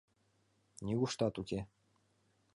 [0.85, 1.59] Нигуштат уке...